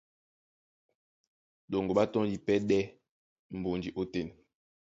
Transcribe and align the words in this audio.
Ɗoŋgo 1.69 1.93
ɓá 1.97 2.03
tɔ́ndi 2.13 2.37
pɛ́ 2.45 2.57
ɗɛ́ 2.69 2.81
mbonji 3.57 3.89
ótên. 4.01 4.27